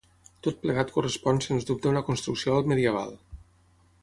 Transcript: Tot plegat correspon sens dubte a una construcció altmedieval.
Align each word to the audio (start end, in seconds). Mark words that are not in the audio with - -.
Tot 0.45 0.55
plegat 0.63 0.93
correspon 0.95 1.43
sens 1.47 1.69
dubte 1.73 1.91
a 1.91 1.93
una 1.93 2.05
construcció 2.11 2.57
altmedieval. 2.63 3.15